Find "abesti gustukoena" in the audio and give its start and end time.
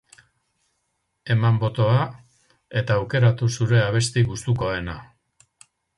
3.83-4.97